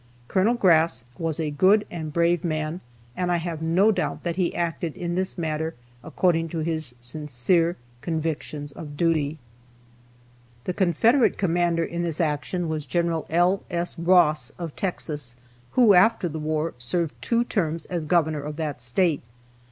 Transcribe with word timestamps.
Col. 0.27 0.55
Grass 0.55 1.03
was 1.19 1.39
a 1.39 1.51
good 1.51 1.85
and 1.91 2.11
brave 2.11 2.43
man, 2.43 2.81
and 3.15 3.31
I 3.31 3.37
have 3.37 3.61
no 3.61 3.91
doubt 3.91 4.23
that 4.23 4.35
he 4.35 4.55
acted 4.55 4.95
in 4.97 5.13
this 5.13 5.37
matter 5.37 5.75
according 6.03 6.49
to 6.49 6.59
his 6.61 6.95
sincere 6.99 7.77
convictions 8.01 8.71
of 8.71 8.97
duty. 8.97 9.37
The 10.63 10.73
Confederate 10.73 11.37
commander 11.37 11.83
in 11.83 12.01
this 12.01 12.19
action 12.19 12.67
was 12.67 12.87
Gen. 12.87 13.11
L. 13.29 13.63
S. 13.69 13.99
Ross 13.99 14.49
of 14.57 14.75
Texas, 14.75 15.35
who, 15.73 15.93
after 15.93 16.27
the 16.27 16.39
war, 16.39 16.73
served 16.79 17.13
two 17.21 17.43
terms 17.43 17.85
as 17.85 18.03
governor 18.03 18.41
of 18.41 18.55
that 18.55 18.81
State. 18.81 19.21